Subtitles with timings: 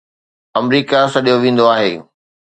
[0.59, 1.91] آمريڪا سڏيو ويندو آهي